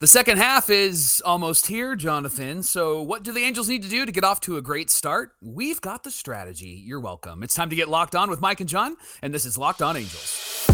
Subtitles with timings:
[0.00, 2.64] The second half is almost here, Jonathan.
[2.64, 5.30] So, what do the Angels need to do to get off to a great start?
[5.40, 6.82] We've got the strategy.
[6.84, 7.44] You're welcome.
[7.44, 9.96] It's time to get locked on with Mike and John, and this is Locked On
[9.96, 10.66] Angels.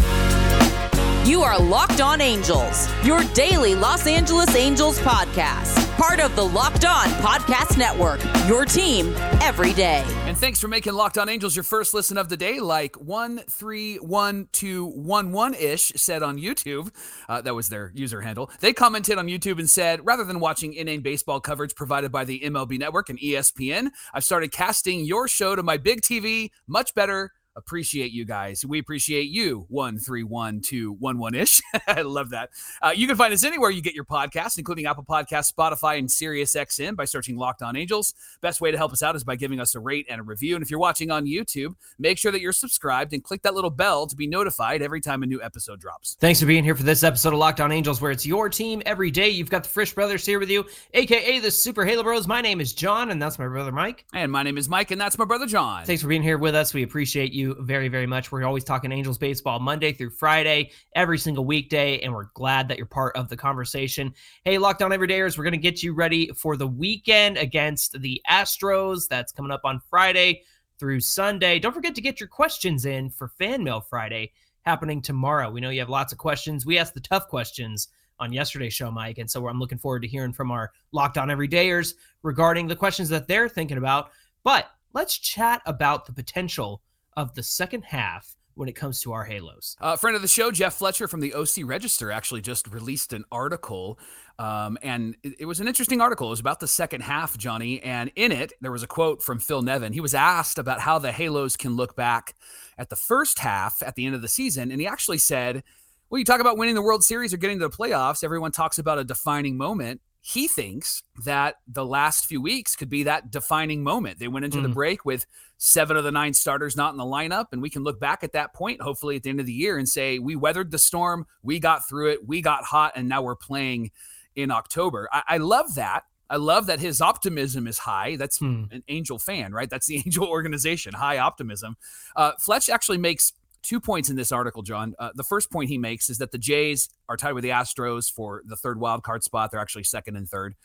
[1.23, 5.77] You are Locked On Angels, your daily Los Angeles Angels podcast.
[5.95, 10.03] Part of the Locked On Podcast Network, your team every day.
[10.25, 15.61] And thanks for making Locked On Angels your first listen of the day, like 1311211
[15.61, 16.89] ish said on YouTube.
[17.29, 18.49] Uh, that was their user handle.
[18.59, 22.39] They commented on YouTube and said, rather than watching inane baseball coverage provided by the
[22.39, 26.49] MLB Network and ESPN, I've started casting your show to my big TV.
[26.67, 28.65] Much better appreciate you guys.
[28.65, 29.65] We appreciate you.
[29.69, 31.61] One three one two one one ish.
[31.87, 32.49] I love that.
[32.81, 36.11] Uh, you can find us anywhere you get your podcasts, including Apple Podcasts, Spotify, and
[36.11, 38.13] Sirius XM by searching Locked On Angels.
[38.41, 40.55] Best way to help us out is by giving us a rate and a review.
[40.55, 43.69] And if you're watching on YouTube, make sure that you're subscribed and click that little
[43.69, 46.17] bell to be notified every time a new episode drops.
[46.19, 48.81] Thanks for being here for this episode of Locked On Angels, where it's your team
[48.85, 49.29] every day.
[49.29, 52.27] You've got the Frisch Brothers here with you, aka the Super Halo Bros.
[52.27, 54.05] My name is John, and that's my brother Mike.
[54.13, 55.85] And my name is Mike, and that's my brother John.
[55.85, 56.73] Thanks for being here with us.
[56.73, 58.31] We appreciate you very, very much.
[58.31, 62.77] We're always talking Angels baseball Monday through Friday, every single weekday, and we're glad that
[62.77, 64.13] you're part of the conversation.
[64.43, 68.21] Hey, Locked On Everydayers, we're going to get you ready for the weekend against the
[68.29, 69.07] Astros.
[69.07, 70.43] That's coming up on Friday
[70.79, 71.59] through Sunday.
[71.59, 74.31] Don't forget to get your questions in for Fan Mail Friday
[74.63, 75.49] happening tomorrow.
[75.49, 76.65] We know you have lots of questions.
[76.65, 79.17] We asked the tough questions on yesterday's show, Mike.
[79.17, 83.09] And so I'm looking forward to hearing from our Locked On Everydayers regarding the questions
[83.09, 84.11] that they're thinking about.
[84.43, 86.81] But let's chat about the potential
[87.17, 89.75] of the second half when it comes to our Halos.
[89.81, 93.13] A uh, friend of the show, Jeff Fletcher from the OC Register, actually just released
[93.13, 93.97] an article.
[94.39, 96.27] Um, and it, it, was an interesting article.
[96.27, 97.81] It was about the second half, Johnny.
[97.81, 99.93] And in it, there was a quote from Phil Nevin.
[99.93, 102.35] He was asked about how the Halos can look back
[102.77, 104.71] at the first half at the end of the season.
[104.71, 105.63] And he actually said,
[106.09, 108.79] Well, you talk about winning the World Series or getting to the playoffs, everyone talks
[108.79, 113.83] about a defining moment he thinks that the last few weeks could be that defining
[113.83, 114.19] moment.
[114.19, 114.63] They went into mm.
[114.63, 115.25] the break with
[115.57, 118.33] seven of the nine starters not in the lineup, and we can look back at
[118.33, 121.25] that point, hopefully at the end of the year, and say we weathered the storm,
[121.41, 123.89] we got through it, we got hot, and now we're playing
[124.35, 125.09] in October.
[125.11, 126.03] I, I love that.
[126.29, 128.15] I love that his optimism is high.
[128.15, 128.65] That's hmm.
[128.71, 129.69] an Angel fan, right?
[129.69, 131.77] That's the Angel organization, high optimism.
[132.15, 134.95] Uh, Fletch actually makes two points in this article, John.
[134.99, 138.11] Uh, the first point he makes is that the Jays are tied with the Astros
[138.11, 139.51] for the third wild card spot.
[139.51, 140.55] They're actually second and third.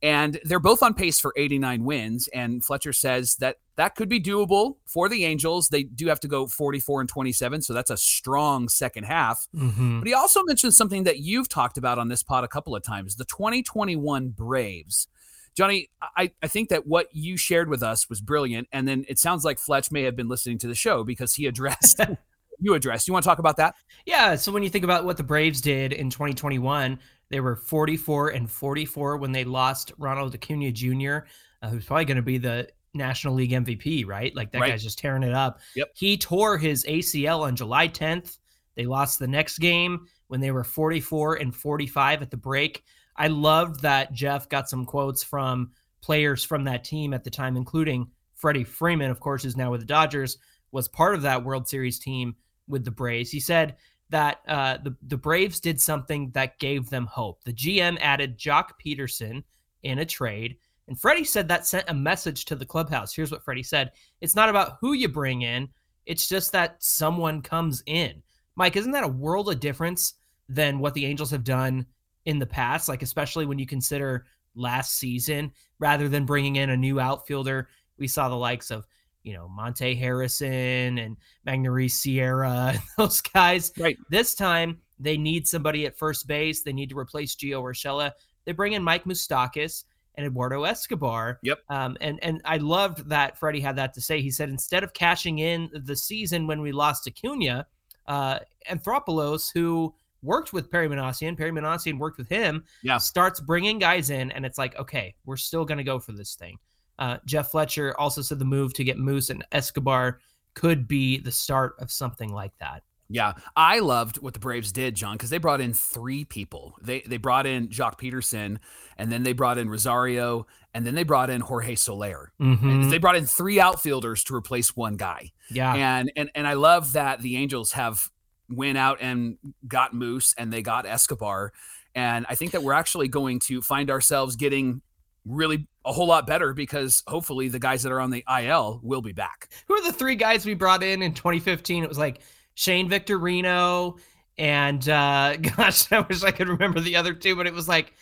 [0.00, 2.28] And they're both on pace for 89 wins.
[2.28, 5.68] And Fletcher says that that could be doable for the Angels.
[5.68, 7.62] They do have to go 44 and 27.
[7.62, 9.48] So that's a strong second half.
[9.54, 9.98] Mm-hmm.
[9.98, 12.84] But he also mentioned something that you've talked about on this pod a couple of
[12.84, 15.08] times the 2021 Braves.
[15.56, 18.68] Johnny, I, I think that what you shared with us was brilliant.
[18.70, 21.46] And then it sounds like Fletch may have been listening to the show because he
[21.46, 22.00] addressed
[22.58, 23.06] you addressed.
[23.06, 23.74] You want to talk about that?
[24.06, 24.36] Yeah.
[24.36, 26.98] So when you think about what the Braves did in 2021,
[27.30, 31.18] they were 44 and 44 when they lost Ronald Acuna Jr.,
[31.62, 34.34] uh, who's probably going to be the National League MVP, right?
[34.34, 34.70] Like that right.
[34.70, 35.60] guy's just tearing it up.
[35.76, 35.90] Yep.
[35.94, 38.38] He tore his ACL on July 10th.
[38.76, 42.84] They lost the next game when they were 44 and 45 at the break.
[43.16, 47.56] I loved that Jeff got some quotes from players from that team at the time,
[47.56, 50.38] including Freddie Freeman, of course, who's now with the Dodgers,
[50.70, 52.36] was part of that World Series team
[52.68, 53.30] with the Braves.
[53.30, 53.76] He said
[54.10, 57.42] that uh, the, the Braves did something that gave them hope.
[57.44, 59.42] The GM added Joc Pederson
[59.82, 60.56] in a trade.
[60.86, 63.14] And Freddie said that sent a message to the clubhouse.
[63.14, 65.68] Here's what Freddie said It's not about who you bring in,
[66.06, 68.22] it's just that someone comes in.
[68.56, 70.14] Mike, isn't that a world of difference
[70.48, 71.86] than what the Angels have done
[72.24, 72.88] in the past?
[72.88, 74.24] Like, especially when you consider
[74.54, 77.68] last season, rather than bringing in a new outfielder,
[77.98, 78.86] we saw the likes of
[79.28, 83.70] you know, Monte Harrison and Magneuris Sierra, those guys.
[83.76, 83.98] Right.
[84.08, 86.62] This time they need somebody at first base.
[86.62, 88.12] They need to replace Gio Urshela.
[88.46, 89.84] They bring in Mike Moustakas
[90.14, 91.40] and Eduardo Escobar.
[91.42, 91.58] Yep.
[91.68, 94.22] Um, and and I loved that Freddie had that to say.
[94.22, 97.66] He said instead of cashing in the season when we lost Acuna,
[98.06, 98.38] uh,
[98.70, 102.96] Anthopoulos, who worked with Perry Minasian, Perry Minasian worked with him, yeah.
[102.96, 106.34] starts bringing guys in, and it's like, okay, we're still going to go for this
[106.34, 106.58] thing.
[106.98, 110.20] Uh, Jeff Fletcher also said the move to get Moose and Escobar
[110.54, 112.82] could be the start of something like that.
[113.10, 116.74] Yeah, I loved what the Braves did, John, because they brought in three people.
[116.82, 118.58] They they brought in Joc Pederson,
[118.98, 122.32] and then they brought in Rosario, and then they brought in Jorge Soler.
[122.38, 122.90] Mm-hmm.
[122.90, 125.32] They brought in three outfielders to replace one guy.
[125.50, 128.10] Yeah, and and and I love that the Angels have
[128.50, 131.54] went out and got Moose and they got Escobar,
[131.94, 134.82] and I think that we're actually going to find ourselves getting
[135.24, 139.02] really a whole lot better because hopefully the guys that are on the IL will
[139.02, 139.48] be back.
[139.66, 141.82] Who are the three guys we brought in in 2015?
[141.82, 142.20] It was like
[142.54, 143.98] Shane Victorino
[144.38, 147.92] And uh, gosh, I wish I could remember the other two, but it was like,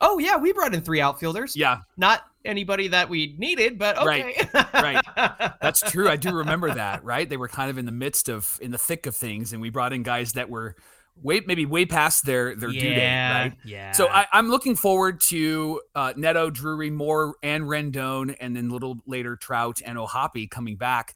[0.00, 1.56] oh yeah, we brought in three outfielders.
[1.56, 4.46] Yeah, not anybody that we needed, but okay.
[4.54, 4.72] Right,
[5.16, 5.52] right.
[5.62, 6.08] That's true.
[6.08, 7.02] I do remember that.
[7.02, 9.62] Right, they were kind of in the midst of, in the thick of things, and
[9.62, 10.76] we brought in guys that were
[11.22, 13.52] way maybe way past their their yeah, due date, right?
[13.64, 13.92] Yeah.
[13.92, 18.72] So I, am looking forward to uh, Neto, Drury, Moore, and Rendon, and then a
[18.72, 21.14] little later Trout and O'Hoppe coming back.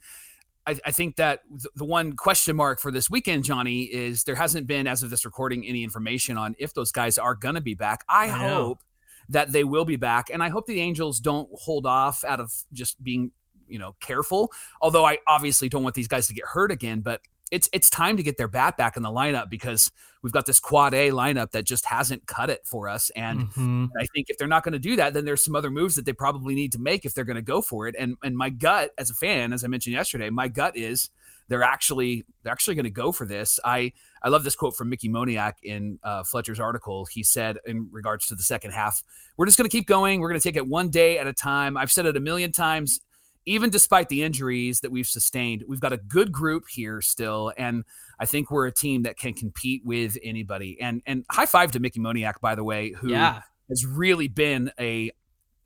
[0.66, 1.40] I, I think that
[1.74, 5.24] the one question mark for this weekend, Johnny, is there hasn't been, as of this
[5.24, 8.04] recording, any information on if those guys are going to be back.
[8.08, 8.82] I, I hope
[9.30, 12.52] that they will be back, and I hope the Angels don't hold off out of
[12.72, 13.30] just being,
[13.68, 14.52] you know, careful.
[14.80, 17.20] Although I obviously don't want these guys to get hurt again, but
[17.50, 19.90] it's it's time to get their bat back in the lineup because
[20.22, 23.10] we've got this quad A lineup that just hasn't cut it for us.
[23.16, 23.86] And mm-hmm.
[23.98, 26.04] I think if they're not going to do that, then there's some other moves that
[26.04, 27.94] they probably need to make if they're going to go for it.
[27.98, 31.10] And and my gut as a fan, as I mentioned yesterday, my gut is
[31.48, 33.58] they're actually they're actually going to go for this.
[33.64, 33.92] I
[34.22, 37.06] I love this quote from Mickey Moniak in uh, Fletcher's article.
[37.06, 39.02] He said in regards to the second half,
[39.36, 40.20] we're just going to keep going.
[40.20, 41.76] We're going to take it one day at a time.
[41.76, 43.00] I've said it a million times
[43.46, 47.84] even despite the injuries that we've sustained, we've got a good group here still, and
[48.18, 50.78] I think we're a team that can compete with anybody.
[50.80, 53.42] And and high five to Mickey Moniak, by the way, who yeah.
[53.68, 55.10] has really been a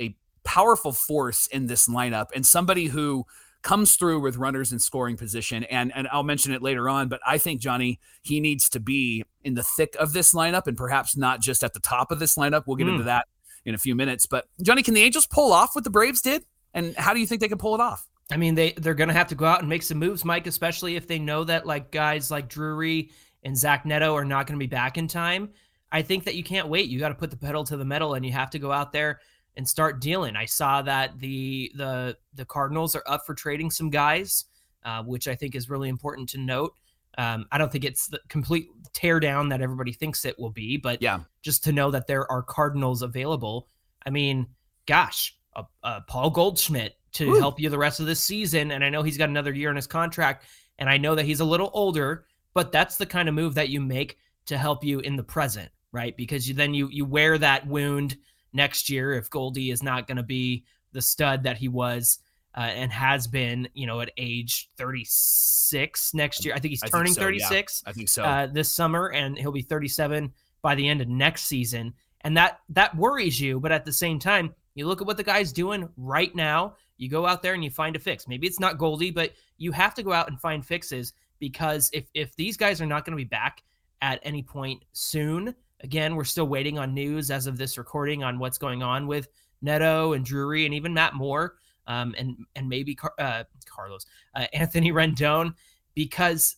[0.01, 3.25] a powerful force in this lineup and somebody who
[3.63, 5.65] comes through with runners in scoring position.
[5.65, 9.25] And and I'll mention it later on, but I think Johnny he needs to be
[9.43, 12.37] in the thick of this lineup and perhaps not just at the top of this
[12.37, 12.65] lineup.
[12.67, 12.93] We'll get mm.
[12.93, 13.27] into that
[13.65, 14.27] in a few minutes.
[14.27, 16.45] But Johnny, can the Angels pull off what the Braves did?
[16.75, 18.07] And how do you think they can pull it off?
[18.31, 20.47] I mean, they they're going to have to go out and make some moves, Mike,
[20.47, 23.11] especially if they know that like guys like Drury
[23.43, 25.51] and Zach Neto are not going to be back in time.
[25.93, 26.89] I think that you can't wait.
[26.89, 28.93] You got to put the pedal to the metal, and you have to go out
[28.93, 29.21] there
[29.57, 30.37] and start dealing.
[30.37, 34.47] I saw that the the the Cardinals are up for trading some guys,
[34.85, 36.75] uh, which I think is really important to note.
[37.17, 41.01] Um, I don't think it's the complete teardown that everybody thinks it will be, but
[41.01, 43.69] yeah, just to know that there are Cardinals available.
[44.05, 44.49] I mean,
[44.87, 48.73] gosh, a, a Paul Goldschmidt to help you the rest of this season.
[48.73, 50.47] And I know he's got another year in his contract,
[50.79, 53.69] and I know that he's a little older, but that's the kind of move that
[53.69, 56.17] you make to help you in the present, right?
[56.17, 58.17] Because you then you you wear that wound
[58.53, 62.19] next year if Goldie is not going to be the stud that he was
[62.57, 66.55] uh, and has been, you know, at age 36 next year.
[66.55, 67.83] I think he's turning think so, 36.
[67.85, 67.91] Yeah.
[67.91, 68.23] I think so.
[68.23, 71.95] Uh, this summer, and he'll be 37 by the end of next season.
[72.21, 75.23] And that that worries you, but at the same time, you look at what the
[75.23, 76.77] guy's doing right now.
[76.97, 78.29] You go out there and you find a fix.
[78.29, 82.09] Maybe it's not Goldie, but you have to go out and find fixes because if
[82.15, 83.63] if these guys are not going to be back
[84.03, 88.39] at any point soon, again, we're still waiting on news as of this recording on
[88.39, 89.29] what's going on with
[89.63, 91.57] Neto and Drury and even Matt Moore
[91.87, 95.55] um, and and maybe Car- uh, Carlos uh, Anthony Rendon
[95.95, 96.57] because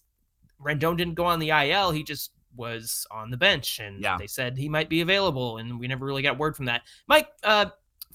[0.62, 1.90] Rendon didn't go on the IL.
[1.90, 4.16] He just was on the bench and yeah.
[4.18, 6.82] they said he might be available and we never really got word from that.
[7.06, 7.66] Mike, uh,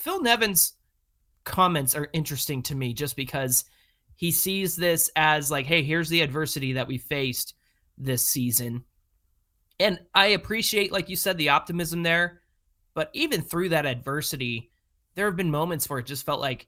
[0.01, 0.73] Phil Nevin's
[1.43, 3.65] comments are interesting to me just because
[4.15, 7.53] he sees this as like, hey, here's the adversity that we faced
[7.97, 8.83] this season.
[9.79, 12.41] And I appreciate, like you said, the optimism there.
[12.95, 14.71] But even through that adversity,
[15.15, 16.67] there have been moments where it just felt like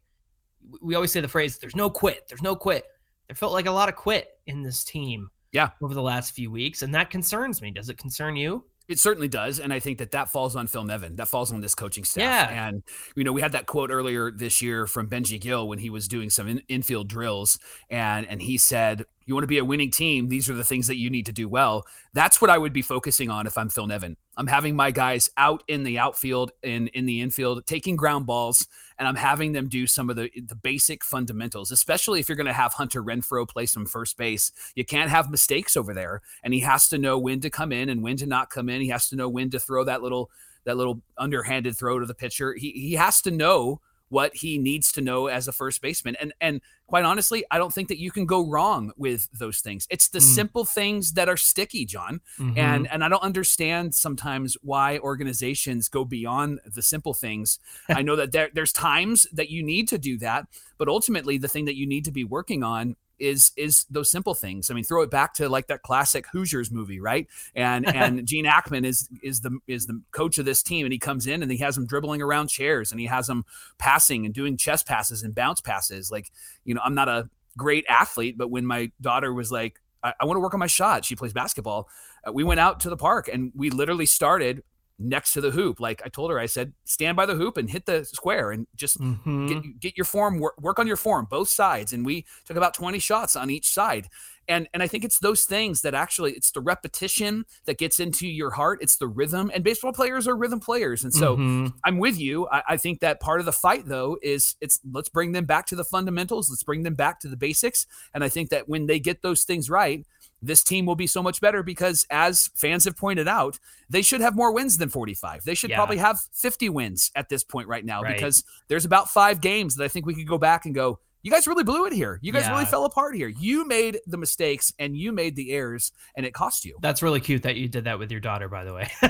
[0.82, 2.86] we always say the phrase, there's no quit, there's no quit.
[3.28, 5.30] There felt like a lot of quit in this team.
[5.52, 5.70] Yeah.
[5.82, 6.84] Over the last few weeks.
[6.84, 7.72] And that concerns me.
[7.72, 8.64] Does it concern you?
[8.90, 11.16] It certainly does, and I think that that falls on Phil Nevin.
[11.16, 12.50] That falls on this coaching staff.
[12.50, 12.68] Yeah.
[12.68, 12.84] And
[13.16, 16.08] you know, we had that quote earlier this year from Benji Gil when he was
[16.08, 17.58] doing some in, infield drills,
[17.90, 20.28] and and he said, "You want to be a winning team.
[20.28, 22.82] These are the things that you need to do well." That's what I would be
[22.82, 24.18] focusing on if I'm Phil Nevin.
[24.36, 28.68] I'm having my guys out in the outfield and in the infield taking ground balls
[29.00, 32.48] and I'm having them do some of the the basic fundamentals, especially if you're going
[32.48, 34.52] to have Hunter Renfroe play some first base.
[34.76, 37.90] You can't have mistakes over there, and he has to know when to come in
[37.90, 38.82] and when to not come in.
[38.82, 40.30] He has to know when to throw that little
[40.66, 42.54] that little underhanded throw to the pitcher.
[42.54, 43.82] He he has to know
[44.14, 46.16] what he needs to know as a first baseman.
[46.22, 49.88] And and quite honestly, I don't think that you can go wrong with those things.
[49.90, 50.36] It's the mm.
[50.36, 52.22] simple things that are sticky, John.
[52.40, 52.60] Mm-hmm.
[52.60, 57.58] And and I don't understand sometimes why organizations go beyond the simple things.
[57.90, 60.46] I know that there, there's times that you need to do that,
[60.78, 64.34] but ultimately the thing that you need to be working on is is those simple
[64.34, 64.70] things.
[64.70, 67.28] I mean, throw it back to like that classic Hoosiers movie, right?
[67.56, 71.00] And and Gene Hackman is is the is the coach of this team, and he
[71.00, 73.46] comes in and he has them dribbling around chairs, and he has them
[73.78, 76.12] passing and doing chest passes and bounce passes.
[76.12, 76.32] Like,
[76.66, 80.26] you know, I'm not a great athlete, but when my daughter was like, I, I
[80.26, 81.88] want to work on my shot, she plays basketball.
[82.28, 84.64] Uh, we went out to the park and we literally started
[85.00, 85.80] next to the hoop.
[85.80, 88.68] Like I told her, I said, stand by the hoop and hit the square and
[88.76, 89.48] just mm-hmm.
[89.48, 91.94] get, get your form, work, work on your form, both sides.
[91.94, 94.08] And we took about 20 shots on each side.
[94.48, 98.28] And and I think it's those things that actually it's the repetition that gets into
[98.28, 98.80] your heart.
[98.82, 99.50] It's the rhythm.
[99.54, 101.04] And baseball players are rhythm players.
[101.04, 101.68] And so mm-hmm.
[101.86, 102.48] I'm with you.
[102.50, 105.66] I, I think that part of the fight though is it's let's bring them back
[105.68, 106.50] to the fundamentals.
[106.50, 107.88] Let's bring them back to the basics.
[108.14, 110.06] And I think that when they get those things right,
[110.44, 113.58] this team will be so much better because, as fans have pointed out,
[113.90, 115.44] they should have more wins than 45.
[115.46, 115.78] They should yeah.
[115.78, 118.14] probably have 50 wins at this point right now right.
[118.14, 121.32] because there's about five games that I think we could go back and go, you
[121.32, 122.20] guys really blew it here.
[122.22, 122.52] You guys yeah.
[122.52, 123.30] really fell apart here.
[123.30, 126.78] You made the mistakes and you made the errors, and it cost you.
[126.82, 128.92] That's really cute that you did that with your daughter, by the way.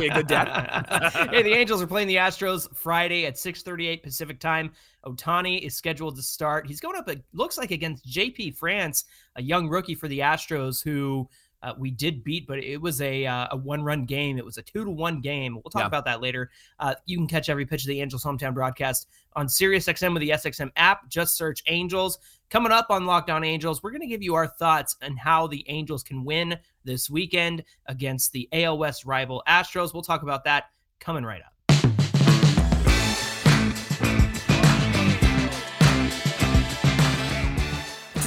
[0.00, 0.86] be a good dad.
[1.30, 4.72] hey, the Angels are playing the Astros Friday at 6:38 Pacific time.
[5.06, 6.66] Ohtani is scheduled to start.
[6.66, 7.08] He's going up.
[7.08, 9.04] It looks like against JP France,
[9.36, 11.28] a young rookie for the Astros who
[11.62, 14.38] uh, we did beat, but it was a uh, a one run game.
[14.38, 15.54] It was a two to one game.
[15.54, 15.86] We'll talk yeah.
[15.86, 16.50] about that later.
[16.78, 20.30] Uh, you can catch every pitch of the Angels hometown broadcast on SiriusXM with the
[20.30, 21.08] SXM app.
[21.08, 22.18] Just search Angels.
[22.50, 25.46] Coming up on Locked On Angels, we're going to give you our thoughts on how
[25.46, 29.92] the Angels can win this weekend against the AL West rival Astros.
[29.92, 31.57] We'll talk about that coming right up.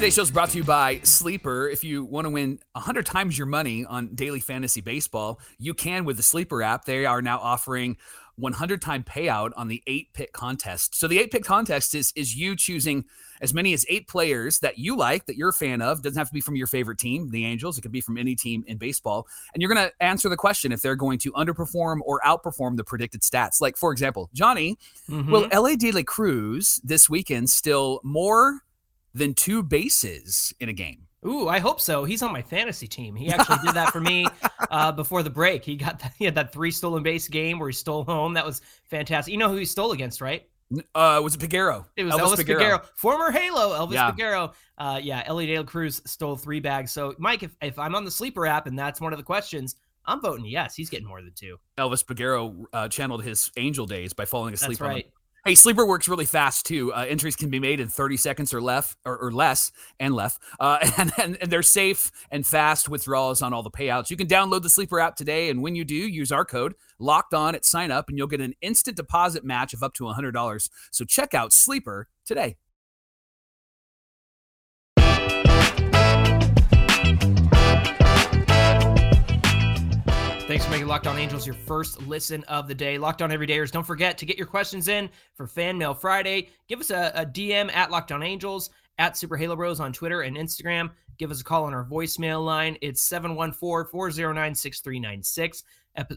[0.01, 1.69] Today's show is brought to you by Sleeper.
[1.69, 6.05] If you want to win 100 times your money on daily fantasy baseball, you can
[6.05, 6.85] with the Sleeper app.
[6.85, 7.97] They are now offering
[8.37, 10.95] 100 time payout on the eight pick contest.
[10.95, 13.05] So the eight pick contest is is you choosing
[13.43, 16.01] as many as eight players that you like, that you're a fan of.
[16.01, 17.77] Doesn't have to be from your favorite team, the Angels.
[17.77, 19.27] It could be from any team in baseball.
[19.53, 22.83] And you're going to answer the question if they're going to underperform or outperform the
[22.83, 23.61] predicted stats.
[23.61, 25.31] Like, for example, Johnny, mm-hmm.
[25.31, 28.61] will Elly De La Cruz this weekend still more
[29.13, 31.07] than two bases in a game.
[31.25, 32.03] Ooh, I hope so.
[32.03, 33.15] He's on my fantasy team.
[33.15, 34.25] He actually did that for me
[34.71, 35.63] uh, before the break.
[35.63, 38.33] He got that, he had that three stolen base game where he stole home.
[38.33, 39.31] That was fantastic.
[39.31, 40.47] You know who he stole against, right?
[40.95, 41.85] Uh, was it Peguero?
[41.97, 42.85] It was Elvis, Elvis Peguero.
[42.95, 44.11] former Halo Elvis yeah.
[44.11, 44.53] Peguero.
[44.77, 46.91] Uh, yeah, Elly De La Cruz stole three bags.
[46.91, 49.75] So, Mike, if, if I'm on the sleeper app and that's one of the questions,
[50.05, 50.75] I'm voting yes.
[50.75, 51.59] He's getting more than two.
[51.77, 55.11] Elvis Peguero uh, channeled his angel days by falling asleep that's right.
[55.43, 56.93] Hey, sleeper works really fast too.
[56.93, 60.37] Uh, entries can be made in 30 seconds or less, or, or less, and less,
[60.59, 64.11] uh, and, and, and they're safe and fast withdrawals on all the payouts.
[64.11, 67.33] You can download the sleeper app today, and when you do, use our code locked
[67.33, 70.69] on at sign up, and you'll get an instant deposit match of up to $100.
[70.91, 72.57] So check out Sleeper today.
[80.51, 82.97] Thanks for making Locked On Angels your first listen of the day.
[82.97, 86.49] Locked On Everydayers, don't forget to get your questions in for Fan Mail Friday.
[86.67, 90.23] Give us a, a DM at Locked On Angels, at Super Halo Bros on Twitter
[90.23, 90.91] and Instagram.
[91.17, 92.77] Give us a call on our voicemail line.
[92.81, 95.63] It's 714 409 6396.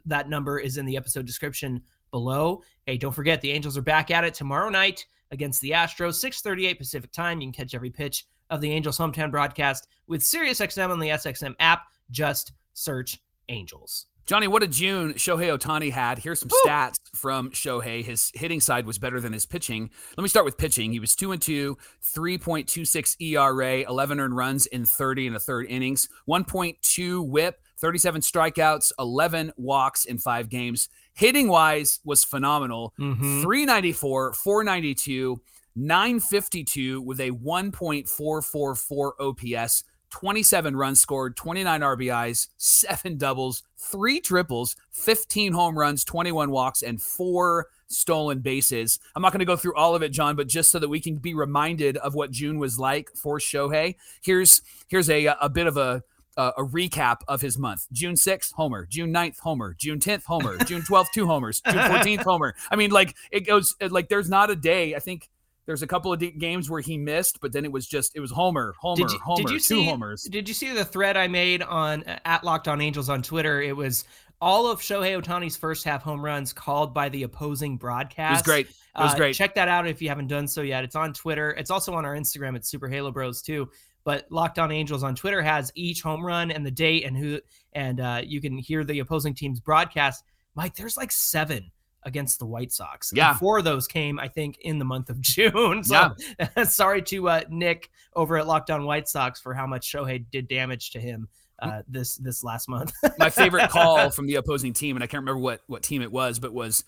[0.04, 2.60] That number is in the episode description below.
[2.86, 6.76] Hey, don't forget the Angels are back at it tomorrow night against the Astros, 6:38
[6.76, 7.40] Pacific time.
[7.40, 11.54] You can catch every pitch of the Angels hometown broadcast with SiriusXM on the SXM
[11.60, 11.82] app.
[12.10, 14.06] Just search Angels.
[14.26, 16.18] Johnny, what a June Shohei Ohtani had.
[16.18, 16.58] Here's some Woo!
[16.64, 18.02] stats from Shohei.
[18.02, 19.90] His hitting side was better than his pitching.
[20.16, 20.92] Let me start with pitching.
[20.92, 25.66] He was 2 and 2, 3.26 ERA, 11 earned runs in 30 and a third
[25.68, 30.88] innings, 1.2 whip, 37 strikeouts, 11 walks in 5 games.
[31.12, 32.94] Hitting wise was phenomenal.
[32.98, 33.42] Mm-hmm.
[33.42, 35.38] 394, 492,
[35.76, 39.84] 952 with a 1.444 OPS.
[40.14, 47.02] 27 runs scored, 29 RBIs, seven doubles, three triples, 15 home runs, 21 walks, and
[47.02, 49.00] four stolen bases.
[49.16, 51.00] I'm not going to go through all of it, John, but just so that we
[51.00, 55.66] can be reminded of what June was like for Shohei, here's here's a a bit
[55.66, 56.04] of a
[56.36, 57.86] a recap of his month.
[57.92, 58.86] June 6th, homer.
[58.86, 59.74] June 9th, homer.
[59.78, 60.58] June 10th, homer.
[60.58, 61.60] June 12th, two homers.
[61.60, 62.54] June 14th, homer.
[62.70, 64.94] I mean, like it goes like there's not a day.
[64.94, 65.28] I think
[65.66, 68.30] there's a couple of games where he missed, but then it was just it was
[68.30, 70.22] Homer, Homer, did you, Homer, did you two see, homers.
[70.24, 73.62] Did you see the thread I made on uh, at Locked On Angels on Twitter?
[73.62, 74.04] It was
[74.40, 78.30] all of Shohei Ohtani's first half home runs called by the opposing broadcast.
[78.30, 78.66] It was great.
[78.68, 79.34] It was uh, great.
[79.34, 80.84] Check that out if you haven't done so yet.
[80.84, 81.50] It's on Twitter.
[81.52, 83.70] It's also on our Instagram at Super Halo Bros too.
[84.04, 87.40] But Locked On Angels on Twitter has each home run and the date and who,
[87.72, 90.24] and uh, you can hear the opposing team's broadcast.
[90.54, 91.70] Mike, there's like seven
[92.04, 93.12] against the White Sox.
[93.14, 93.30] Yeah.
[93.30, 95.84] And four of those came, I think, in the month of June.
[95.84, 96.64] So yeah.
[96.68, 100.48] sorry to uh, Nick over at Locked On White Sox for how much Shohei did
[100.48, 101.28] damage to him
[101.60, 102.92] uh, this this last month.
[103.18, 106.12] My favorite call from the opposing team, and I can't remember what what team it
[106.12, 106.84] was, but was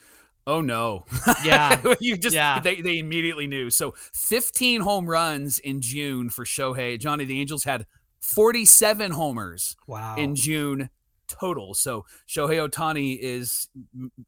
[0.48, 1.04] oh no
[1.44, 2.60] yeah you just yeah.
[2.60, 7.64] They, they immediately knew so 15 home runs in june for shohei johnny the angels
[7.64, 7.84] had
[8.20, 10.88] 47 homers wow in june
[11.28, 11.74] total.
[11.74, 13.68] So Shohei Ohtani is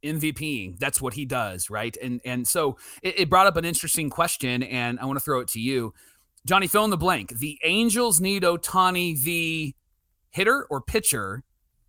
[0.05, 0.78] MVPing.
[0.78, 1.97] That's what he does, right?
[2.02, 5.40] And and so it, it brought up an interesting question, and I want to throw
[5.40, 5.95] it to you.
[6.47, 7.38] Johnny, fill in the blank.
[7.38, 9.75] The Angels need Ohtani, the
[10.31, 11.43] hitter or pitcher,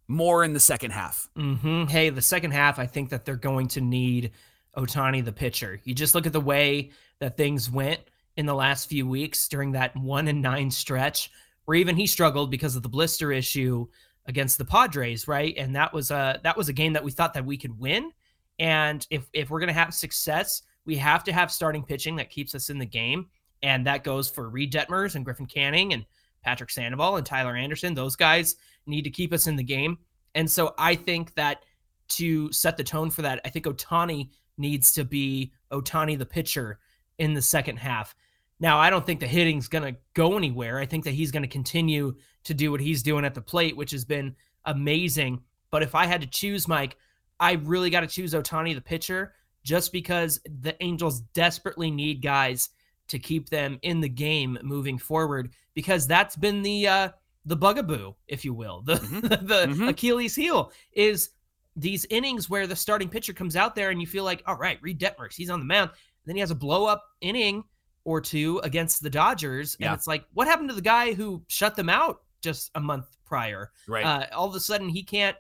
[0.08, 1.30] more in the second half.
[1.38, 1.86] Mm-hmm.
[1.86, 4.32] Hey, the second half, I think that they're going to need
[4.76, 5.80] Ohtani, the pitcher.
[5.84, 8.00] You just look at the way that things went
[8.36, 11.32] in the last few weeks during that one and nine stretch,
[11.66, 13.88] where even he struggled because of the blister issue
[14.30, 15.56] against the Padres, right?
[15.58, 18.12] And that was a that was a game that we thought that we could win.
[18.60, 22.54] And if if we're gonna have success, we have to have starting pitching that keeps
[22.54, 23.26] us in the game.
[23.64, 26.06] And that goes for Reid Detmers and Griffin Canning and
[26.44, 27.96] Patrick Sandoval and Tyler Anderson.
[27.96, 28.56] Those guys
[28.86, 29.98] need to keep us in the game.
[30.36, 31.64] And so I think that
[32.10, 36.80] to set the tone for that, I think Ohtani needs to be Ohtani the pitcher
[37.18, 38.16] in the second half.
[38.60, 40.80] Now, I don't think the hitting's going to go anywhere.
[40.80, 43.78] I think that he's going to continue to do what he's doing at the plate,
[43.78, 44.36] which has been
[44.66, 45.42] amazing.
[45.72, 46.98] But if I had to choose, Mike,
[47.40, 52.70] I really got to choose Ohtani, the pitcher just because the Angels desperately need guys
[53.08, 57.10] to keep them in the game moving forward because that's been the uh
[57.46, 59.28] the bugaboo if you will the mm-hmm.
[59.48, 59.88] the mm-hmm.
[59.88, 61.32] Achilles heel is
[61.76, 64.78] these innings where the starting pitcher comes out there and you feel like all right
[64.82, 65.90] Reid Detmers he's on the mound
[66.26, 67.64] then he has a blow up inning
[68.10, 69.94] or two against the Dodgers and yeah.
[69.94, 73.72] it's like what happened to the guy who shut them out just a month prior
[73.88, 75.38] right uh, all of a sudden he can't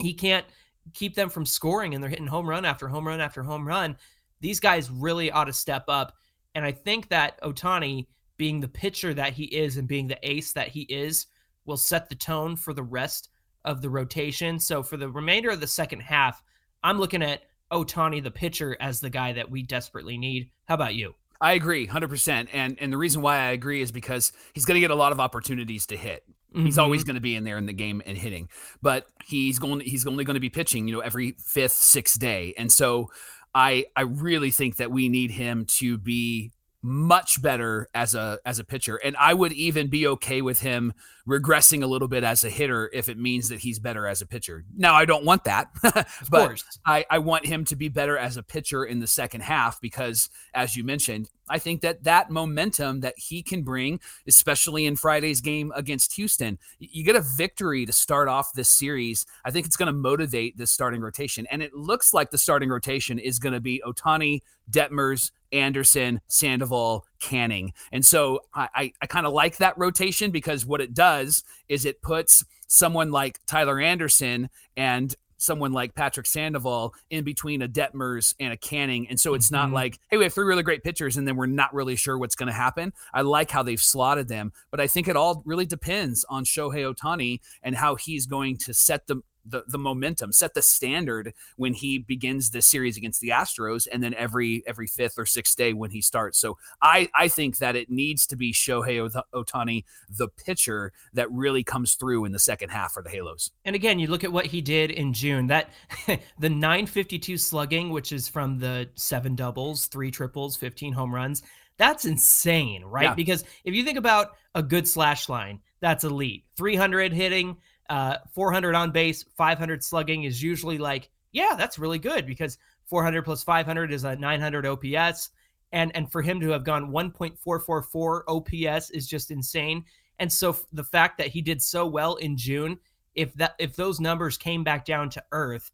[0.00, 0.46] he can't
[0.94, 3.96] keep them from scoring and they're hitting home run after home run after home run
[4.40, 6.14] these guys really ought to step up
[6.56, 8.06] and I think that Ohtani,
[8.38, 11.26] being the pitcher that he is and being the ace that he is,
[11.66, 13.28] will set the tone for the rest
[13.66, 14.58] of the rotation.
[14.58, 16.42] So for the remainder of the second half,
[16.82, 20.48] I'm looking at Ohtani, the pitcher, as the guy that we desperately need.
[20.64, 21.14] How about you?
[21.40, 22.48] I agree 100%.
[22.52, 25.12] And and the reason why I agree is because he's going to get a lot
[25.12, 26.24] of opportunities to hit.
[26.54, 26.66] Mm-hmm.
[26.66, 28.48] He's always going to be in there in the game and hitting.
[28.82, 32.54] But he's going he's only going to be pitching, you know, every 5th, 6th day.
[32.56, 33.10] And so
[33.54, 36.52] I I really think that we need him to be
[36.86, 40.92] much better as a as a pitcher and I would even be okay with him
[41.26, 44.26] regressing a little bit as a hitter if it means that he's better as a
[44.26, 44.64] pitcher.
[44.76, 45.70] Now I don't want that,
[46.30, 49.80] but I, I want him to be better as a pitcher in the second half
[49.80, 54.96] because, as you mentioned, I think that that momentum that he can bring, especially in
[54.96, 59.26] Friday's game against Houston, you get a victory to start off this series.
[59.44, 62.68] I think it's going to motivate this starting rotation, and it looks like the starting
[62.68, 67.72] rotation is going to be Ohtani, Detmers, Anderson, Sandoval, Canning.
[67.92, 71.84] And so I, I, I kind of like that rotation because what it does is
[71.84, 78.34] it puts someone like Tyler Anderson and someone like Patrick Sandoval in between a Detmers
[78.40, 79.08] and a Canning.
[79.08, 79.56] And so it's mm-hmm.
[79.56, 82.18] not like, hey, we have three really great pitchers and then we're not really sure
[82.18, 82.92] what's going to happen.
[83.12, 86.92] I like how they've slotted them, but I think it all really depends on Shohei
[86.92, 91.74] Ohtani and how he's going to set the the the momentum, set the standard when
[91.74, 95.72] he begins the series against the Astros, and then every every fifth or sixth day
[95.72, 96.38] when he starts.
[96.38, 101.64] So I I think that it needs to be Shohei Ohtani, the pitcher, that really
[101.64, 103.50] comes through in the second half for the Halos.
[103.64, 105.46] And again, you look at what he did in June.
[105.46, 105.70] That
[106.38, 111.42] the 952 slugging, which is from the seven doubles, three triples, 15 home runs.
[111.78, 113.04] That's insane, right?
[113.04, 113.14] Yeah.
[113.14, 116.44] Because if you think about a good slash line, that's elite.
[116.56, 117.56] 300 hitting,
[117.88, 123.22] uh, 400 on base, 500 slugging is usually like, yeah, that's really good because 400
[123.22, 125.30] plus 500 is a 900 OPS.
[125.72, 129.84] And, and for him to have gone 1.444 OPS is just insane.
[130.18, 132.78] And so the fact that he did so well in June,
[133.14, 135.70] if that if those numbers came back down to earth,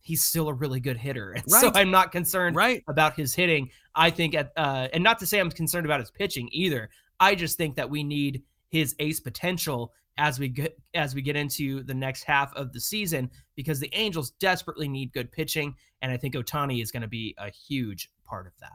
[0.00, 1.32] he's still a really good hitter.
[1.36, 1.60] And right.
[1.60, 2.82] so I'm not concerned right.
[2.88, 3.70] about his hitting.
[3.94, 6.90] I think at uh, and not to say I'm concerned about his pitching either.
[7.20, 11.36] I just think that we need his ace potential as we get as we get
[11.36, 16.12] into the next half of the season because the Angels desperately need good pitching and
[16.12, 18.72] I think Ohtani is going to be a huge part of that.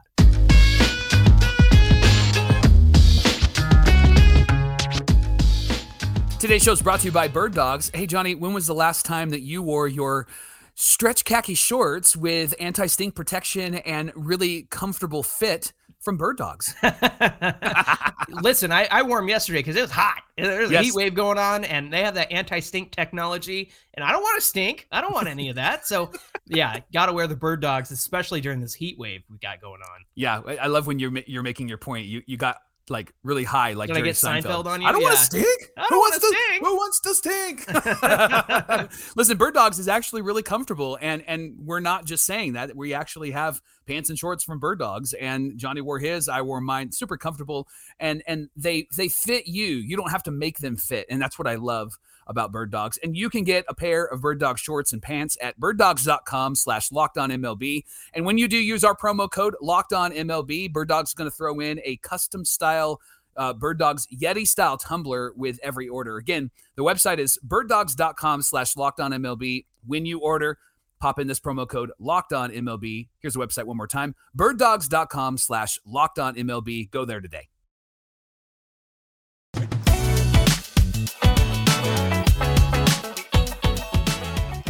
[6.40, 7.90] Today's show is brought to you by Bird Dogs.
[7.94, 10.26] Hey Johnny, when was the last time that you wore your
[10.74, 15.72] stretch khaki shorts with anti-stink protection and really comfortable fit
[16.08, 16.74] from bird dogs.
[18.30, 20.22] Listen, I, I wore them yesterday because it was hot.
[20.38, 20.80] There's yes.
[20.80, 23.70] a heat wave going on, and they have that anti-stink technology.
[23.92, 24.86] And I don't want to stink.
[24.90, 25.86] I don't want any of that.
[25.86, 26.10] So,
[26.46, 29.82] yeah, got to wear the bird dogs, especially during this heat wave we got going
[29.82, 30.04] on.
[30.14, 32.06] Yeah, I love when you're you're making your point.
[32.06, 32.56] You you got
[32.90, 34.42] like really high, like get Seinfeld.
[34.42, 34.88] Seinfeld on you.
[34.88, 35.08] I don't yeah.
[35.08, 35.70] want to stink.
[35.88, 36.64] Who wants to stink?
[36.64, 37.14] Who wants to
[38.88, 39.16] stink?
[39.16, 42.76] Listen, Bird Dogs is actually really comfortable, and and we're not just saying that.
[42.76, 46.28] We actually have pants and shorts from Bird Dogs, and Johnny wore his.
[46.28, 46.92] I wore mine.
[46.92, 49.66] Super comfortable, and and they they fit you.
[49.66, 52.98] You don't have to make them fit, and that's what I love about Bird Dogs.
[53.02, 56.92] And you can get a pair of Bird Dog shorts and pants at birddogs.com slash
[56.92, 57.84] locked on MLB.
[58.14, 61.30] And when you do use our promo code locked on MLB, Bird Dogs is going
[61.30, 63.00] to throw in a custom style
[63.38, 66.18] uh, Bird Dog's Yeti style tumbler with every order.
[66.18, 69.64] Again, the website is birddogs.com slash locked on MLB.
[69.86, 70.58] When you order,
[71.00, 73.08] pop in this promo code locked on MLB.
[73.20, 76.90] Here's the website one more time birddogs.com slash locked on MLB.
[76.90, 77.48] Go there today.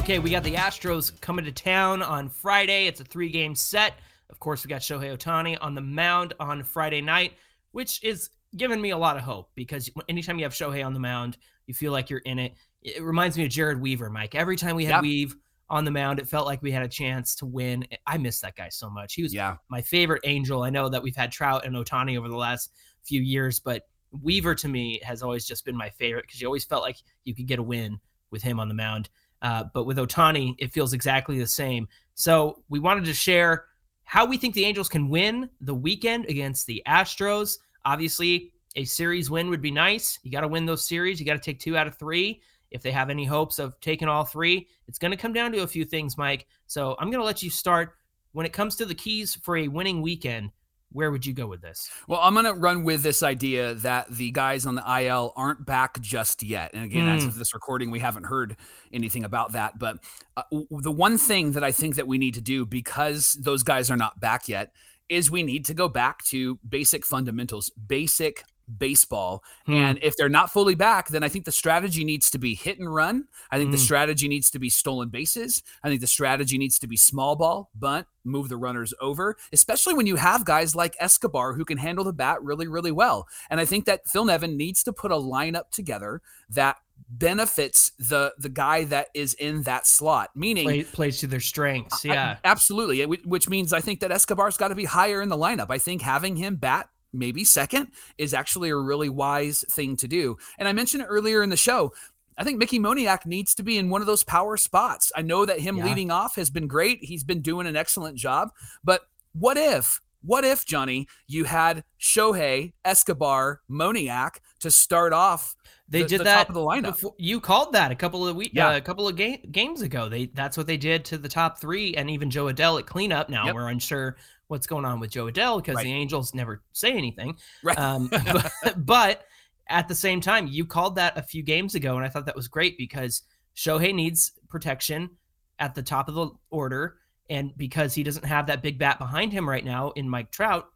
[0.08, 2.86] Okay, we got the Astros coming to town on Friday.
[2.86, 3.92] It's a three game set.
[4.30, 7.34] Of course, we got Shohei Ohtani on the mound on Friday night,
[7.72, 10.98] which is giving me a lot of hope because anytime you have Shohei on the
[10.98, 12.54] mound, you feel like you're in it.
[12.80, 14.34] It reminds me of Jered Weaver, Mike.
[14.34, 15.02] Every time we had Yep.
[15.02, 15.36] Weave
[15.68, 17.86] on the mound, it felt like we had a chance to win.
[18.06, 19.12] I miss that guy so much.
[19.12, 19.56] He was Yeah.
[19.68, 20.62] my favorite angel.
[20.62, 22.72] I know that we've had Trout and Ohtani over the last
[23.04, 23.82] few years, but
[24.22, 27.34] Weaver to me has always just been my favorite because you always felt like you
[27.34, 29.10] could get a win with him on the mound.
[29.42, 31.88] Uh, but with Ohtani, it feels exactly the same.
[32.14, 33.66] So we wanted to share
[34.04, 37.58] how we think the Angels can win the weekend against the Astros.
[37.84, 40.18] Obviously, a series win would be nice.
[40.22, 41.20] You got to win those series.
[41.20, 42.40] You got to take two out of three.
[42.70, 45.62] If they have any hopes of taking all three, it's going to come down to
[45.62, 46.46] a few things, Mike.
[46.66, 47.94] So I'm going to let you start.
[48.32, 50.50] When it comes to the keys for a winning weekend,
[50.92, 51.90] where would you go with this?
[52.06, 55.66] Well, I'm going to run with this idea that the guys on the IL aren't
[55.66, 56.70] back just yet.
[56.72, 57.28] And again, as Mm.
[57.28, 58.56] of this recording, we haven't heard
[58.92, 59.78] anything about that.
[59.78, 59.98] But
[60.36, 63.90] uh, the one thing that I think that we need to do because those guys
[63.90, 64.72] are not back yet
[65.08, 68.44] is we need to go back to basic fundamentals, basic
[68.78, 69.42] baseball.
[69.66, 69.72] Hmm.
[69.72, 72.78] And if they're not fully back, then I think the strategy needs to be hit
[72.78, 73.24] and run.
[73.50, 73.84] I think the Mm.
[73.84, 75.62] strategy needs to be stolen bases.
[75.82, 79.94] I think the strategy needs to be small ball, bunt, move the runners over, especially
[79.94, 83.26] when you have guys like Escobar who can handle the bat really, really well.
[83.48, 86.76] And I think that Phil Nevin needs to put a lineup together that
[87.10, 92.04] benefits the the guy that is in that slot, meaning Play, plays to their strengths.
[92.04, 92.36] I- Yeah.
[92.44, 93.04] absolutely.
[93.06, 95.66] Which means I think that Escobar's got to be higher in the lineup.
[95.70, 100.36] I think having him bat maybe second is actually a really wise thing to do.
[100.58, 101.92] And I mentioned it earlier in the show.
[102.36, 105.10] I think Mickey Moniak needs to be in one of those power spots.
[105.16, 105.86] I know that him Yeah.
[105.86, 107.02] leading off has been great.
[107.02, 108.50] He's been doing an excellent job.
[108.84, 115.56] But what if, what if, Johnny, you had Shohei, Escobar, Moniak to start off
[115.90, 116.82] They the- did the that top of the lineup?
[116.96, 118.68] before- you called that a couple of week, Yeah.
[118.68, 120.08] uh, a couple of ga- games ago.
[120.08, 123.28] They that's what they did to the top three, and even Joe Adell at cleanup.
[123.30, 123.54] Now Yep.
[123.54, 124.16] we're unsure
[124.48, 125.84] what's going on with Joe Adell because Right.
[125.84, 127.36] the Angels never say anything.
[127.62, 127.78] Right.
[127.78, 128.08] Um,
[128.62, 129.24] but, but
[129.68, 132.36] at the same time, you called that a few games ago, and I thought that
[132.36, 133.22] was great because
[133.56, 135.10] Shohei needs protection
[135.58, 136.96] at the top of the order,
[137.30, 140.68] and because he doesn't have that big bat behind him right now in Mike Trout,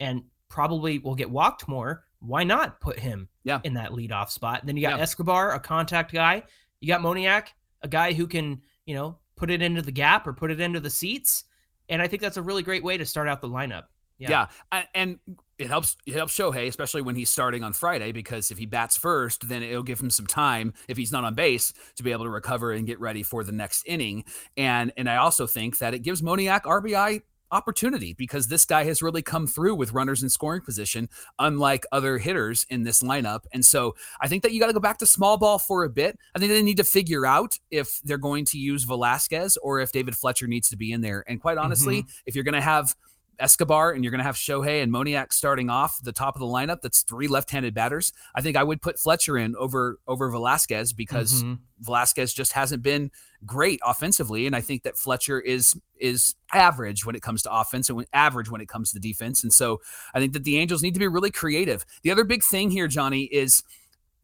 [0.00, 2.04] and probably will get walked more.
[2.20, 3.60] Why not put him Yeah.
[3.64, 4.62] in that leadoff spot?
[4.64, 5.02] then you got Yeah.
[5.02, 6.42] Escobar, a contact guy.
[6.80, 7.48] You got Moniak,
[7.82, 10.80] a guy who can, you know, put it into the gap or put it into
[10.80, 11.44] the seats.
[11.88, 13.84] And I think that's a really great way to start out the lineup.
[14.18, 14.46] Yeah.
[14.70, 14.82] Yeah.
[14.94, 15.18] And
[15.58, 18.96] it helps it helps Shohei, especially when he's starting on Friday, because if he bats
[18.96, 22.24] first, then it'll give him some time if he's not on base to be able
[22.24, 24.24] to recover and get ready for the next inning.
[24.58, 29.02] And and I also think that it gives Moniak RBI opportunity because this guy has
[29.02, 31.08] really come through with runners in scoring position,
[31.38, 33.44] unlike other hitters in this lineup.
[33.52, 35.90] And so I think that you got to go back to small ball for a
[35.90, 36.18] bit.
[36.34, 39.92] I think they need to figure out if they're going to use Velazquez or if
[39.92, 41.24] David Fletcher needs to be in there.
[41.26, 42.10] And quite honestly, mm-hmm.
[42.26, 42.94] if you're going to have
[43.40, 46.46] Escobar and you're going to have Shohei and Moniak starting off the top of the
[46.46, 46.80] lineup.
[46.82, 48.12] That's three left-handed batters.
[48.34, 51.58] I think I would put Fletcher in over over Velazquez because Mhm.
[51.80, 53.10] Velazquez just hasn't been
[53.46, 57.88] great offensively, and I think that Fletcher is is average when it comes to offense
[57.88, 59.42] and when, average when it comes to defense.
[59.42, 59.80] And so
[60.14, 61.84] I think that the Angels need to be really creative.
[62.02, 63.62] The other big thing here, Johnny, is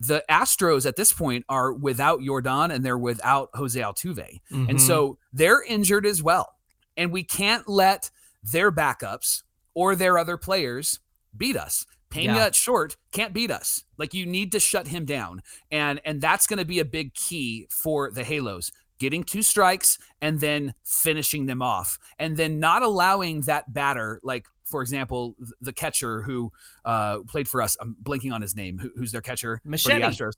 [0.00, 4.40] the Astros at this point are without Yordan and they're without Jose Altuve.
[4.50, 4.80] And Mhm.
[4.80, 6.54] so they're injured as well.
[6.98, 8.10] And we can't let
[8.52, 9.42] their backups
[9.74, 11.00] or their other players
[11.36, 11.84] beat us.
[12.08, 12.44] Pena Yeah.
[12.46, 13.82] at short can't beat us.
[13.98, 15.42] Like you need to shut him down.
[15.70, 18.70] And and that's going to be a big key for the Halos.
[18.98, 21.98] Getting two strikes and then finishing them off.
[22.18, 26.50] And then not allowing that batter like for example, the catcher who
[26.84, 29.76] uh, played for us, I'm blinking on his name, who, who's their catcher for the
[30.00, 30.32] Astros.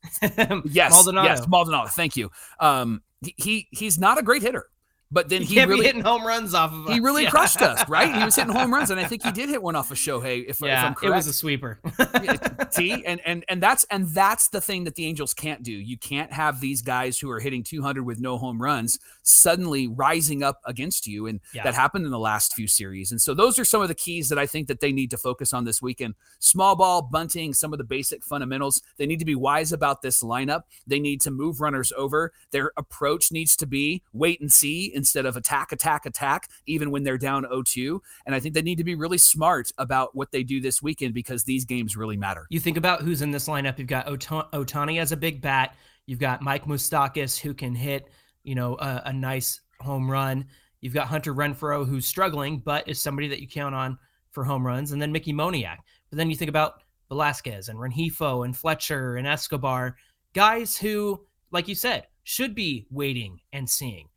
[0.70, 1.26] Yes, Maldonado.
[1.26, 1.88] yes, Maldonado.
[1.88, 2.30] Thank you.
[2.60, 4.66] Um, he he's not a great hitter,
[5.10, 6.92] but then He he really hitting home runs off of us.
[6.94, 7.30] he really Yeah.
[7.30, 8.14] crushed us, right?
[8.14, 10.44] He was hitting home runs, and I think he did hit one off of Shohei.
[10.46, 11.80] If, if I'm correct, it was a sweeper.
[12.70, 15.72] See, and and and that's and that's the thing that the Angels can't do.
[15.72, 20.42] You can't have these guys who are hitting 200 with no home runs suddenly rising
[20.42, 21.62] up against you, and Yeah.
[21.64, 23.10] that happened in the last few series.
[23.12, 25.18] And so those are some of the keys that I think that they need to
[25.18, 26.14] focus on this weekend.
[26.38, 28.82] Small ball, bunting, some of the basic fundamentals.
[28.96, 30.62] They need to be wise about this lineup.
[30.86, 32.32] They need to move runners over.
[32.50, 37.02] Their approach needs to be wait and see instead of attack, attack, attack, even when
[37.02, 38.00] they're down 0-2.
[38.26, 41.14] And I think they need to be really smart about what they do this weekend
[41.14, 42.46] because these games really matter.
[42.50, 43.78] You think about who's in this lineup.
[43.78, 45.76] You've got Ohtani as a big bat.
[46.06, 48.08] You've got Mike Moustakas who can hit,
[48.48, 50.46] you know, a, a nice home run.
[50.80, 53.98] You've got Hunter Renfroe, who's struggling, but is somebody that you count on
[54.30, 55.76] for home runs, and then Mickey Moniak.
[56.08, 59.96] But then you think about Velazquez and Rengifo and Fletcher and Escobar,
[60.32, 64.08] guys who, like you said, should be waiting and seeing.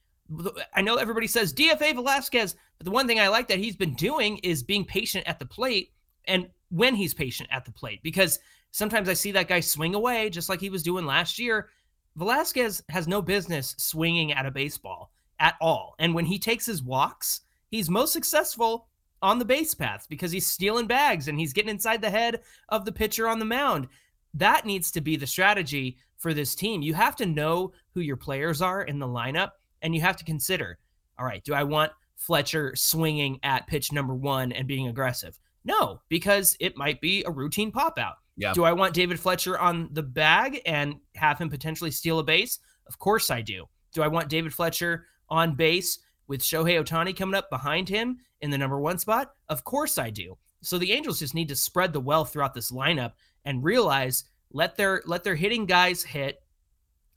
[0.74, 3.96] I know everybody says DFA Velasquez, but the one thing I like that he's been
[3.96, 5.91] doing is being patient at the plate
[6.26, 8.39] and when he's patient at the plate because
[8.72, 11.67] sometimes I see that guy swing away just like he was doing last year.
[12.15, 15.95] Velazquez has no business swinging at a baseball at all.
[16.00, 18.88] And when he takes his walks, he's most successful
[19.21, 22.86] on the base paths because he's stealing bags and he's getting inside the head of
[22.86, 23.88] the pitcher on the mound.
[24.34, 26.82] That needs to be the strategy for this team.
[26.82, 30.26] You have to know who your players are in the lineup and you have to
[30.26, 30.78] consider
[31.21, 35.38] all right, do I want Fletcher swinging at pitch number one and being aggressive?
[35.63, 38.15] No, because it might be a routine pop out.
[38.38, 38.54] Yeah.
[38.54, 42.60] Do I want David Fletcher on the bag and have him potentially steal a base?
[42.88, 43.65] Of course I do.
[43.94, 48.50] Do I want David Fletcher on base with Shohei Ohtani coming up behind him in
[48.50, 49.34] the number one spot?
[49.50, 50.38] Of course I do.
[50.62, 53.13] So the Angels just need to spread the wealth throughout this lineup
[53.46, 56.41] and realize let their let their hitting guys hit.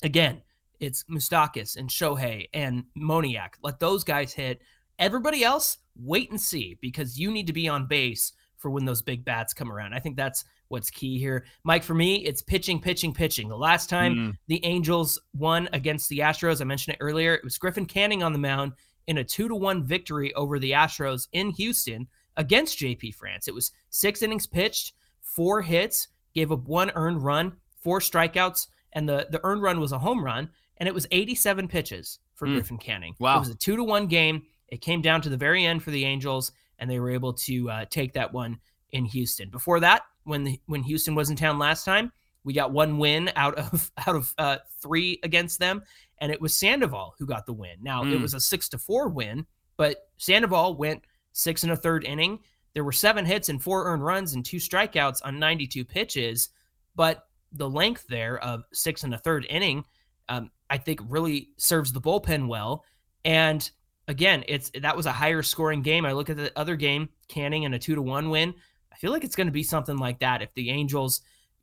[0.02, 0.42] Again,
[0.80, 3.54] it's Moustakas and Shohei and Moniak.
[3.62, 4.60] Let those guys hit.
[4.98, 8.32] Everybody else, wait and see because you need to be on base
[8.64, 9.92] for when those big bats come around.
[9.92, 11.44] I think that's what's key here.
[11.64, 13.46] Mike, for me, it's pitching, pitching, pitching.
[13.46, 14.36] The last time mm.
[14.46, 18.32] the Angels won against the Astros, I mentioned it earlier, it was Griffin Canning on
[18.32, 18.72] the mound
[19.06, 23.48] in a two to one victory over the Astros in Houston against JP France.
[23.48, 29.06] It was six innings pitched, four hits, gave up one earned run, four strikeouts, and
[29.06, 30.48] the, the earned run was a home run.
[30.78, 32.54] And it was 87 pitches for mm.
[32.54, 33.14] Griffin Canning.
[33.18, 33.36] Wow.
[33.36, 34.44] It was a two to one game.
[34.68, 37.70] It came down to the very end for the Angels, and they were able to
[37.70, 38.58] uh, take that one
[38.92, 39.50] in Houston.
[39.50, 42.12] Before that, when the, when Houston was in town last time,
[42.44, 45.82] we got one win out of out of uh, three against them,
[46.18, 47.76] and it was Sandoval who got the win.
[47.82, 48.12] Now mm.
[48.12, 52.38] it was a six to four win, but Sandoval went six and a third inning.
[52.74, 56.48] There were seven hits and four earned runs and two strikeouts on 92 pitches,
[56.96, 59.84] but the length there of six and a third inning,
[60.28, 62.84] um, I think, really serves the bullpen well.
[63.24, 63.68] And
[64.08, 66.04] again, it's that was a higher scoring game.
[66.04, 68.54] I look at the other game, Canning and a two to one win.
[68.92, 71.22] I feel like it's going to be something like that if the Angels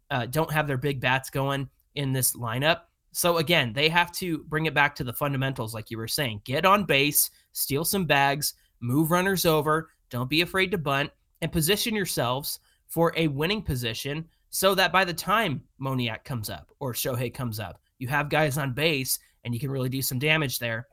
[0.10, 2.82] uh, don't have their big bats going in this lineup.
[3.14, 6.42] So again, they have to bring it back to the fundamentals, like you were saying.
[6.44, 9.90] Get on base, steal some bags, move runners over.
[10.10, 15.06] Don't be afraid to bunt, and position yourselves for a winning position so that by
[15.06, 19.54] the time Moniak comes up or Shohei comes up, you have guys on base and
[19.54, 20.88] you can really do some damage there.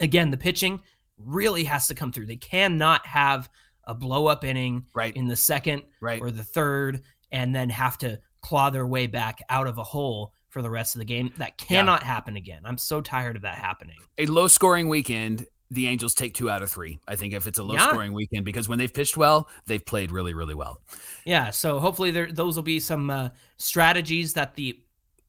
[0.00, 0.80] Again, the pitching
[1.18, 2.26] really has to come through.
[2.26, 3.48] They cannot have
[3.84, 5.16] a blow up inning right.
[5.16, 6.20] in the second right.
[6.20, 10.32] or the third and then have to claw their way back out of a hole
[10.48, 11.32] for the rest of the game.
[11.38, 12.06] That cannot yeah.
[12.06, 12.62] happen again.
[12.64, 13.96] I'm so tired of that happening.
[14.18, 16.98] A low scoring weekend, the Angels take two out of three.
[17.06, 17.88] I think if it's a low yeah.
[17.88, 20.80] scoring weekend, because when they've pitched well, they've played really, really well.
[21.24, 21.50] Yeah.
[21.50, 24.80] So hopefully there, those will be some uh, strategies that the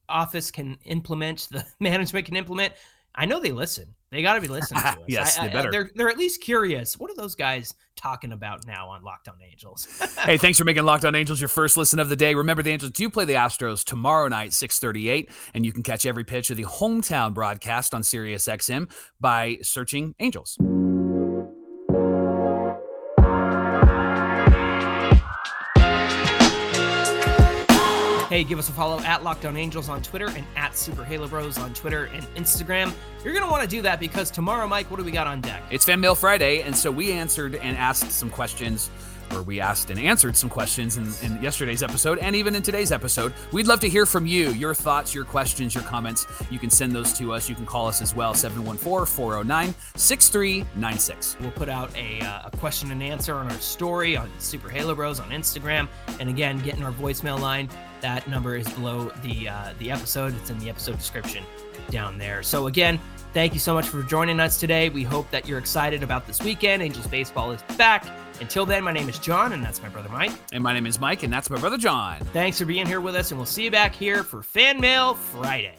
[0.08, 2.74] office can implement, the management can implement.
[3.14, 3.94] I know they listen.
[4.10, 4.96] They got to be listening to us.
[5.06, 5.70] yes, I, they better.
[5.70, 6.98] They're, they're at least curious.
[6.98, 9.86] What are those guys talking about now on Locked On Angels?
[10.18, 12.34] hey, thanks for making Locked On Angels your first listen of the day.
[12.34, 16.24] Remember, the Angels do play the Astros tomorrow night, 638, and you can catch every
[16.24, 20.58] pitch of the hometown broadcast on SiriusXM by searching Angels.
[28.40, 31.28] Hey, give us a follow at Locked On Angels on Twitter and at Super Halo
[31.28, 32.90] Bros on Twitter and Instagram.
[33.22, 35.42] You're going to want to do that because tomorrow, Mike, what do we got on
[35.42, 35.62] deck?
[35.70, 38.88] It's Fan Mail Friday, and so we answered and asked some questions
[39.34, 42.92] or we asked and answered some questions in, in, yesterday's episode and even in today's
[42.92, 43.34] episode.
[43.52, 46.26] We'd love to hear from you, your thoughts, your questions, your comments.
[46.50, 47.46] You can send those to us.
[47.46, 51.36] You can call us as well, 714 409 6396.
[51.40, 54.94] We'll put out a, uh, a question and answer on our story on Super Halo
[54.94, 55.88] Bros on Instagram.
[56.18, 57.68] And again, get in our voicemail line.
[58.00, 60.34] That number is below the uh, the episode.
[60.36, 61.44] It's in the episode description
[61.90, 62.42] down there.
[62.42, 62.98] So again,
[63.32, 64.88] thank you so much for joining us today.
[64.88, 66.82] We hope that you're excited about this weekend.
[66.82, 68.06] Angels baseball is back.
[68.40, 70.32] Until then, my name is John, and that's my brother Mike.
[70.52, 72.18] And my name is Mike, and that's my brother John.
[72.32, 75.14] Thanks for being here with us, and we'll see you back here for Fan Mail
[75.14, 75.76] Friday.